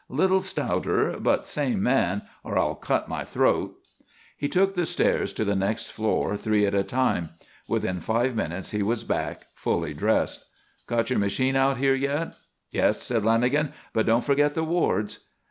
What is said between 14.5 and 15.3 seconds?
the Wards."